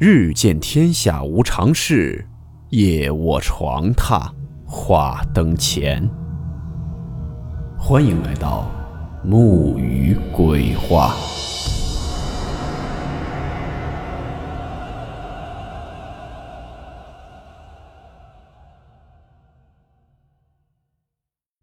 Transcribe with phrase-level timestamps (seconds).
[0.00, 2.24] 日见天下无常事，
[2.68, 4.30] 夜卧床榻
[4.64, 6.08] 话灯前。
[7.76, 8.70] 欢迎来到
[9.24, 11.16] 木鱼鬼话。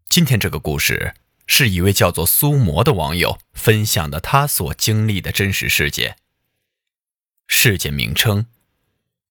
[0.10, 1.14] 今天这个故事
[1.48, 6.18] 是一位叫做苏魔的网友分享的他所经历的真实事件。
[7.48, 8.46] 事件名称：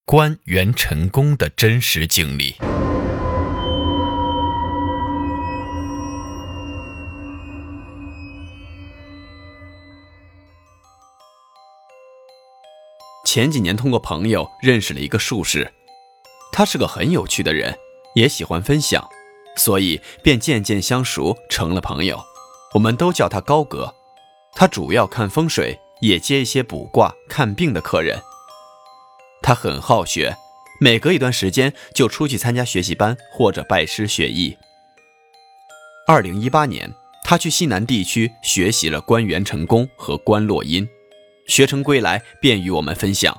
[0.05, 2.55] 关元辰宫的真实经历。
[13.25, 15.73] 前几年通过朋友认识了一个术士，
[16.53, 17.77] 他是个很有趣的人，
[18.15, 19.05] 也喜欢分享，
[19.57, 22.23] 所以便渐渐相熟，成了朋友。
[22.75, 23.93] 我们都叫他高哥。
[24.53, 25.81] 他主要看风水。
[26.05, 28.21] 也接一些卜卦、看病的客人。
[29.43, 30.37] 他很好学，
[30.79, 34.55] 每隔一段时间就出去参加学习班或者拜师学艺。
[36.07, 36.93] 二零一八年，
[37.25, 40.87] 他去西南地区学习了观元成功和观落阴，
[41.49, 43.35] 学成归来便与我们分享。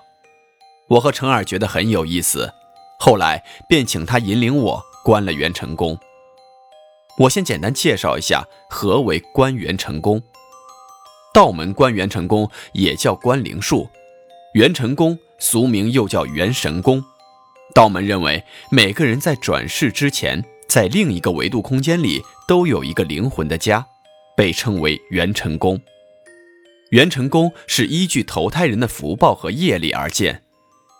[0.87, 2.51] 我和程耳觉得很有意思，
[2.99, 5.95] 后来便请他引领我观了元成功。
[7.19, 10.19] 我先简单介绍一下何为观元成功。
[11.35, 13.89] 道门观元辰宫也叫观灵术，
[14.53, 17.03] 元辰宫俗名又叫元神宫。
[17.73, 18.41] 道门认为，
[18.71, 23.85] 每个人在转世之前，在另一个维度空间里都有一个灵魂的家，
[24.37, 25.77] 被称为元辰宫。
[26.91, 30.41] 元辰宫是依据投胎人的福报和业力而建。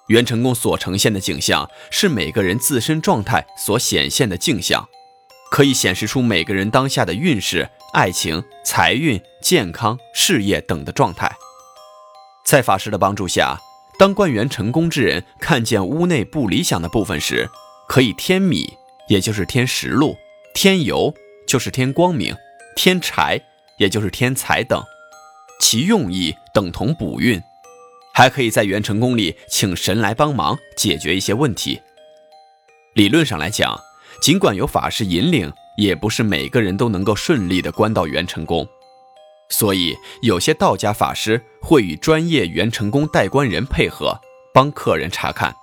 [0.09, 4.85] 元辰宫所呈现的景象是每个人自身状态所显现的镜像，
[5.49, 7.69] 可以显示出每个人当下的运势。
[7.95, 11.33] 爱情、财运、健康、事业等的状态，
[12.45, 13.57] 在法师的帮助下，
[13.97, 17.49] 当官员成功之人看见屋内不理想的部分时，
[17.87, 18.73] 可以添米，
[19.07, 20.13] 也就是添食禄；
[20.53, 21.13] 添油，
[21.47, 22.35] 就是添光明；
[22.75, 23.41] 添柴，
[23.77, 24.83] 也就是添财等。
[25.61, 27.41] 其用意等同补运，
[28.13, 31.81] 还可以在元成功里请神来帮忙解决一些问题。
[32.93, 33.79] 理论上来讲，
[34.21, 35.53] 尽管有法师引领。
[35.77, 38.67] 也不是每个人都能够顺利的关到元成宫，
[39.49, 44.19] 所以有些道家法师会与专业元成宫代官人配合，
[44.53, 45.53] 帮客人查看。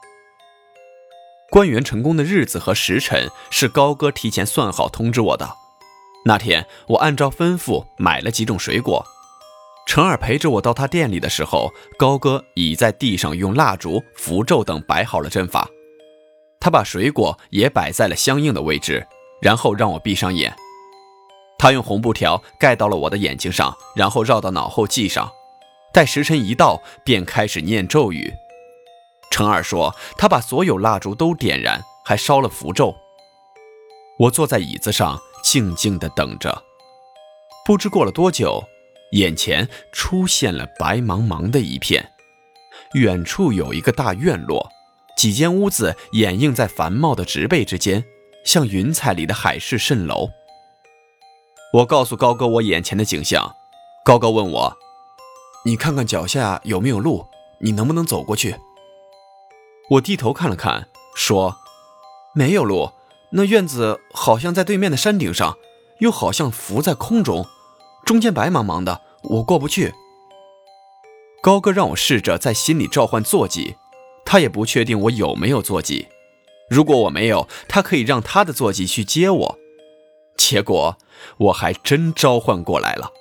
[1.50, 5.49] 关元成功的日子和时辰是高哥提前算好通知我的。
[6.25, 9.05] 那天我按照吩咐买了几种水果，
[9.87, 15.69] 程儿陪着我到他店里的时候，高哥已在地上用蜡烛、符咒等摆好了阵法，
[16.61, 19.06] 他把水果也摆在了相应的位置。
[19.42, 20.54] 然后让我闭上眼，
[21.58, 25.30] 他用红布条盖到了我的眼睛上，然后绕到脑后系上。
[25.92, 28.32] 待时辰一到，便开始念咒语。
[29.31, 32.94] 程二说，他把所有蜡烛都点燃，还烧了符咒。
[34.19, 36.62] 我坐在椅子上，静静地等着。
[37.64, 38.62] 不知过了多久，
[39.12, 42.12] 眼前出现了白茫茫的一片，
[42.94, 44.69] 远处有一个大院落，
[45.16, 48.04] 几间屋子掩映在繁茂的植被之间。
[48.44, 50.30] 像云彩里的海市蜃楼。
[51.75, 53.54] 我告诉高哥我眼前的景象，
[54.04, 54.76] 高哥问我
[55.64, 57.26] ：“你看看脚下有没有路？
[57.60, 58.56] 你能不能走过去？”
[59.92, 61.56] 我低头看了看，说
[62.34, 62.92] ：“没有路。
[63.34, 65.56] 那院子好像在对面的山顶上，
[66.00, 67.47] 又好像浮在空中，
[68.04, 69.94] 中间白茫茫的，我过不去。”
[71.42, 73.76] 高哥让我试着在心里召唤坐骑，
[74.25, 76.08] 他也不确定我有没有坐骑。
[76.72, 79.59] 如果我没有，他可以让他的坐骑去接我。
[80.38, 80.97] 结果
[81.37, 83.12] 我还真召唤过来了，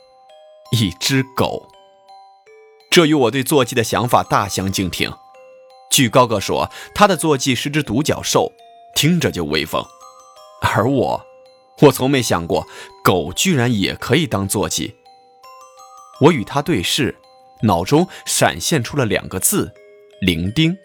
[0.72, 1.68] 一只狗。
[2.90, 5.12] 这与我对坐骑的想法大相径庭。
[5.92, 8.54] 据高哥说，他的坐骑是只独角兽，
[8.96, 9.86] 听着就威风。
[10.62, 11.26] 而我，
[11.82, 12.66] 我从没想过
[13.04, 14.96] 狗居然也可以当坐骑。
[16.22, 17.18] 我与他对视，
[17.64, 19.74] 脑中闪现出了两个字：
[20.22, 20.78] 伶仃。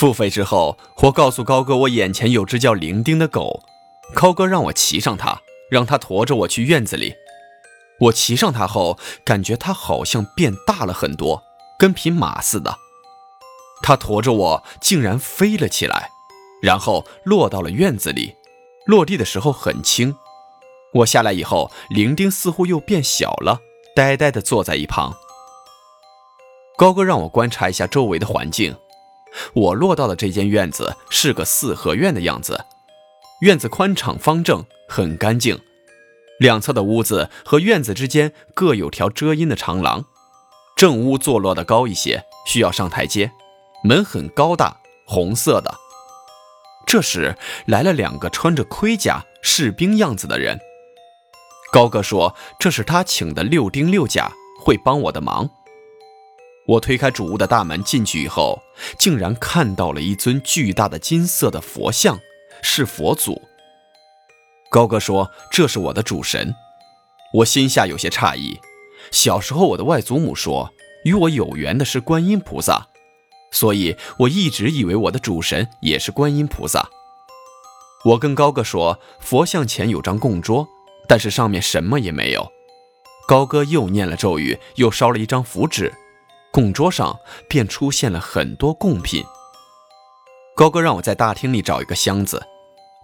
[0.00, 3.62] 付费之后，我告诉高哥，我眼前有只叫伶仃的狗。
[4.14, 7.16] 高哥让我骑上它，让它驮着我去院子里。
[8.00, 11.42] 我骑上它后，感觉它好像变大了很多，
[11.78, 12.78] 跟匹马似的。
[13.82, 16.08] 它驮着我，竟然飞了起来，
[16.62, 18.36] 然后落到了院子里。
[18.86, 20.16] 落地的时候很轻。
[20.94, 23.60] 我下来以后，伶仃似乎又变小了，
[23.94, 25.14] 呆呆地坐在一旁。
[26.78, 28.74] 高哥让我观察一下周围的环境。
[29.54, 32.64] 我落到的这间院子是个四合院的样子，
[33.40, 35.58] 院子宽敞方正，很干净。
[36.38, 40.04] 两侧的屋子和院子之间各有条遮阴的长廊。
[40.76, 43.30] 正屋坐落的高一些，需要上台阶，
[43.84, 45.74] 门很高大，红色的。
[46.86, 47.36] 这时
[47.66, 50.58] 来了两个穿着盔甲、士兵样子的人。
[51.70, 55.48] 高哥说这是他请的六丁六甲，会帮我的忙。
[56.70, 58.62] 我推开主屋的大门进去以后，
[58.96, 62.20] 竟然看到了一尊巨大的金色的佛像，
[62.62, 63.42] 是佛祖。
[64.70, 66.54] 高哥说这是我的主神，
[67.34, 68.60] 我心下有些诧异。
[69.10, 70.72] 小时候我的外祖母说，
[71.04, 72.86] 与我有缘的是观音菩萨。
[73.50, 76.88] 所以，我一直以为我的主神也是观音菩萨。
[78.04, 80.68] 我跟高哥说，佛像前有张供桌，
[81.08, 82.52] 但是上面什么也没有。
[83.26, 85.92] 高哥又念了咒语，又烧了一张符纸，
[86.50, 87.18] 供桌上
[87.48, 89.24] 便出现了很多贡品。
[90.56, 92.42] 高哥让我在大厅里找一个箱子，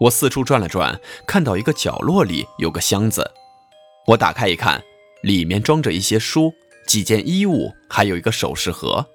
[0.01, 3.33] 我四处转了转，看到一个角落里有个箱子，
[4.09, 4.83] 我打开一看，
[5.23, 6.53] 里面装着一些书、
[6.87, 9.07] 几件衣物，还有一个首饰盒。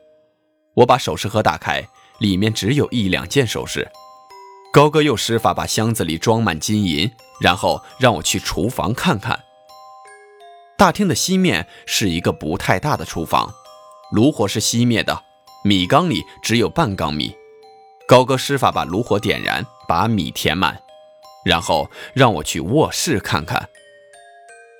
[0.76, 1.88] 我把首饰盒打开，
[2.20, 3.92] 里面只有一两件首饰。
[4.74, 7.12] 高哥又施法把箱子里装满金银，
[7.42, 9.44] 然后让我去厨房看看。
[10.78, 13.54] 大厅的西面是一个不太大的厨房，
[14.12, 15.24] 炉火是熄灭的，
[15.64, 17.36] 米缸里只有半缸米。
[18.08, 20.82] 高哥施法把炉火点燃，把米填满，
[21.46, 23.70] 然后让我去卧室看看。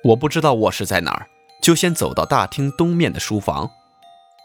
[0.04, 1.26] 我不知道卧室在哪儿，
[1.62, 3.70] 就先走到大厅东面的书房。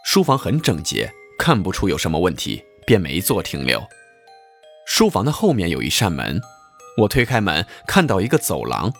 [0.04, 1.12] 书房很整洁。
[1.38, 3.80] 看不出有什么问题，便没做停留。
[4.84, 6.40] 书房的后面有一扇门，
[7.02, 8.92] 我推开门，看到一个走廊。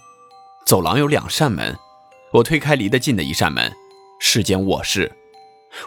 [0.64, 1.76] 走廊有两扇门，
[2.34, 3.72] 我推开离得近的一扇门，
[4.20, 5.10] 是间卧室。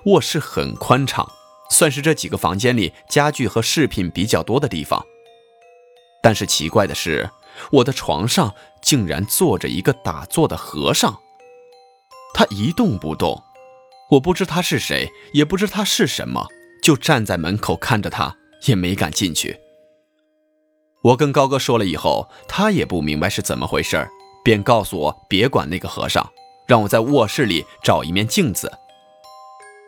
[0.05, 1.29] 卧室很宽敞，
[1.69, 5.05] 算是这几个房间里家具和饰品比较多的地方。
[6.23, 7.29] 但是奇怪的是，
[7.71, 11.19] 我的床上竟然坐着一个打坐的和尚，
[12.33, 13.41] 他一动不动。
[14.11, 16.45] 我不知他是谁，也不知他是什么，
[16.83, 18.35] 就站在门口看着他，
[18.65, 19.57] 也没敢进去。
[21.03, 24.07] 我跟高哥说了以后，他也不明白是怎么回事
[24.43, 26.29] 便告诉我别管那个和尚，
[26.67, 28.71] 让我在卧室里找一面镜子。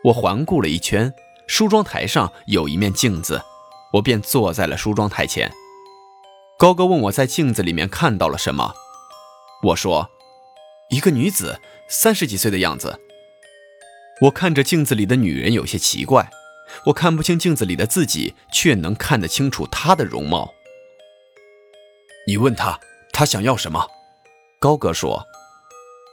[0.04, 1.14] 我环顾了一圈，
[1.46, 3.40] 梳妆台上有一面镜子，
[3.94, 5.50] 我便坐在了梳妆台前。
[6.58, 8.74] 高哥问我在镜子里面看到了什么，
[9.62, 10.10] 我说，
[10.90, 11.58] 一个女子，
[11.88, 13.00] 三十几岁的样子。
[14.20, 16.28] 我看着镜子里的女人有些奇怪，
[16.86, 20.52] 我看不清镜子里的自己，却能看得清楚她的容貌。
[22.26, 22.78] 你问她，
[23.10, 23.88] 她想要什么？
[24.60, 25.24] 高哥说，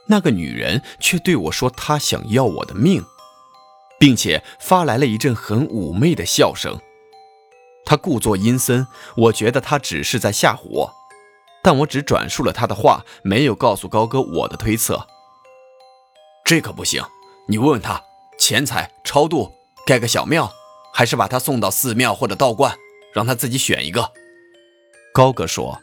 [0.08, 3.04] 那个女人却对我说，她想要我的命，
[4.02, 6.76] 并且发来了一阵很妩媚的笑声。
[7.84, 8.84] 他故作阴森，
[9.16, 10.92] 我觉得他只是在吓唬我，
[11.62, 15.06] 但我只转述了他的话，没有告诉高哥我的推测。
[16.44, 17.00] 这可不行。
[17.46, 18.02] 你问问他，
[18.40, 19.52] 钱财超度
[19.86, 20.50] 盖个小庙，
[20.92, 22.76] 还是把他送到寺庙或者道观，
[23.14, 24.10] 让他自己选一个。
[25.14, 25.80] 高哥说：“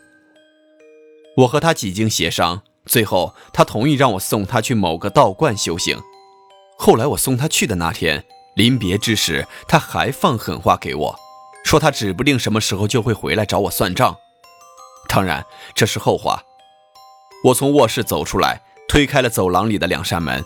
[1.38, 5.98] 我和他几经协商，最后他同意让我送他去某个道观修行。
[6.82, 8.24] 后来我送他去的那天，
[8.56, 11.20] 临别之时，他还放狠话给我，
[11.66, 14.18] 说他指不定什么时候就会回来找我算账。
[15.10, 15.46] 当然
[15.76, 16.42] 这是后话。
[17.44, 20.44] 我从卧室走出来，推开了走廊里的两扇门。”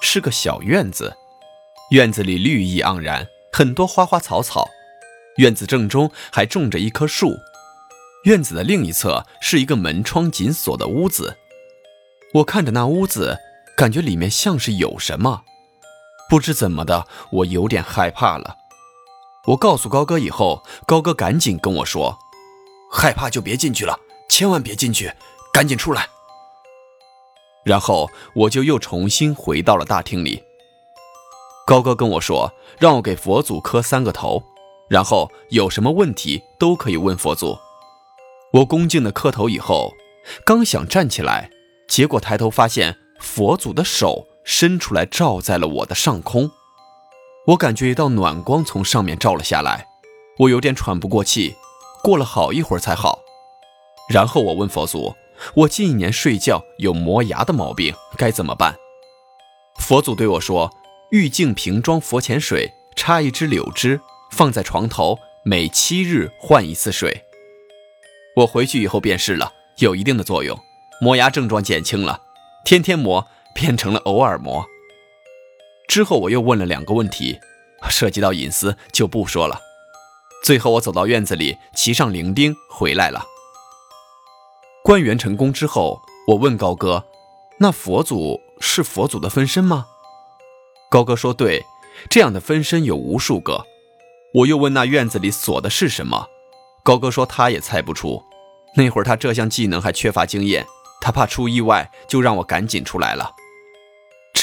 [0.00, 1.14] 是个小院子，
[1.90, 4.66] 院子里绿意盎然，很多花花草草。
[5.36, 7.34] 院子正中还种着一棵树。
[8.24, 11.36] 院子的另一侧是一个门窗紧锁的屋子。
[12.34, 13.38] 我看着那屋子，
[13.76, 15.42] 感觉里面像是有什么。
[16.28, 18.56] 不知怎么的，我有点害怕了。
[19.48, 22.18] 我告诉高哥以后，高哥赶紧跟我说
[22.90, 25.12] ：“害怕就别进去了，千万别进去，
[25.52, 26.08] 赶紧出来。”
[27.62, 30.42] 然后我就又重新回到了大厅里。
[31.66, 34.42] 高哥跟我说，让我给佛祖磕三个头，
[34.88, 37.58] 然后有什么问题都可以问佛祖。
[38.52, 39.92] 我恭敬的磕头以后，
[40.44, 41.50] 刚想站起来，
[41.88, 46.50] 结果抬头发现佛祖的手伸出来照在了我的上空，
[47.48, 49.86] 我感觉一道暖光从上面照了下来，
[50.38, 51.56] 我有点喘不过气，
[52.02, 53.20] 过了好一会儿才好。
[54.10, 55.14] 然后我问佛祖。
[55.54, 58.76] 我近一年睡觉有磨牙的毛病，该怎么办？
[59.80, 60.70] 佛祖对我说
[61.10, 67.24] ：“玉净瓶装佛前水，插一支柳枝，放在床头，每七日换一次水。”
[68.36, 70.56] 我回去以后便试了，有一定的作用，
[71.00, 72.20] 磨牙症状减轻了，
[72.64, 74.66] 天天磨变成了偶尔磨。
[75.88, 77.38] 之后我又问了两个问题，
[77.88, 79.60] 涉及到隐私就不说了。
[80.42, 83.24] 最后我走到院子里，骑上铃钉回来了。
[84.82, 87.04] 官员成功之后，我问高哥
[87.60, 89.86] ：“那佛祖是佛祖的分身吗？”
[90.90, 91.64] 高哥说：“对，
[92.10, 93.64] 这样的分身有无数个。
[94.34, 96.26] 我又问那院子里锁的是什么，
[96.82, 98.22] 高哥说他也猜不出。
[98.76, 100.66] 那会儿他这项技能还缺乏经验，
[101.00, 103.30] 他怕出意外，就让我赶紧出来了。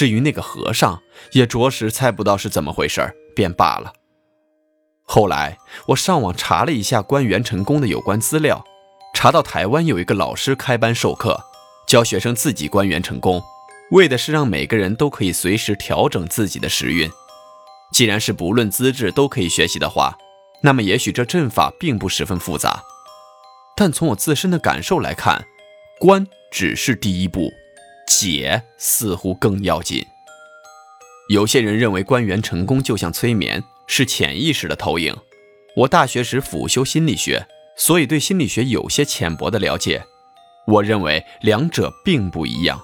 [0.02, 3.92] 至于那个和尚，也着实猜不到是怎么回事便罢了。
[5.04, 8.64] 后来我上网查了一下关元成功的有关资料，
[9.14, 11.40] 查到台湾有一个老师开班授课，
[11.86, 13.40] 教学生自己关元成功，
[13.92, 17.08] 为的是让每个人都可以随时调整自己的时运。
[17.92, 20.18] 既然是不论资质都可以学习的话，
[20.64, 22.82] 那么也许这阵法并不十分复杂。
[23.76, 25.44] 但从我自身的感受来看，
[26.00, 27.52] 关只是第一步，
[28.20, 30.06] 解似乎更要紧。
[31.28, 35.16] 有些人认为官员成功就像催眠，是潜意识的投影。
[35.76, 40.04] 我大学时辅修心理学，所以对心理学有些浅薄的了解。
[40.66, 42.80] 我认为两者并不一样。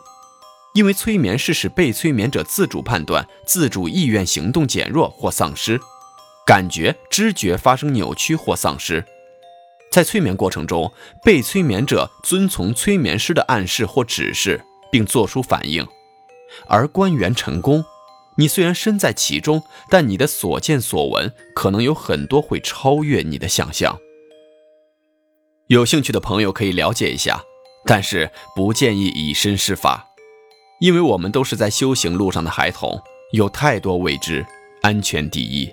[0.75, 5.81] 因为催眠是使被催眠者自主判断、自主意愿行动减弱或丧失，
[6.47, 9.05] 感觉、知觉发生扭曲或丧失。
[9.91, 10.93] 在催眠过程中，
[11.25, 15.87] 被催眠者遵从催眠师的暗示或指示，并做出反应。
[16.67, 17.85] 而关元成功，
[18.37, 23.99] 你虽然身在其中，但你的所见所闻可能有很多会超越你的想象。
[25.67, 27.43] 有兴趣的朋友可以了解一下，
[27.85, 30.07] 但是不建议以身试法。
[30.81, 32.99] 因为我们都是在修行路上的孩童，
[33.33, 34.47] 有太多未知，
[34.81, 35.71] 安全第一，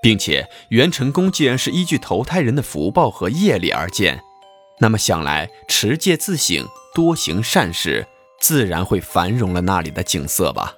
[0.00, 4.22] 并且元成功既然是依据投胎人的福报和业力而建，
[4.78, 8.06] 那么想来持戒自省，多行善事，
[8.42, 10.74] 自然会繁荣了那里的景色吧。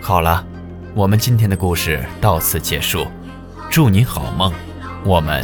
[0.00, 0.44] 好了，
[0.96, 3.06] 我们今天的故事到此结束，
[3.70, 4.52] 祝你好梦，
[5.04, 5.42] 我们。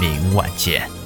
[0.00, 1.01] 明晚见。